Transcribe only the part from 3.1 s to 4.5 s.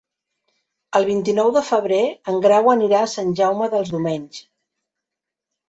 Sant Jaume dels Domenys.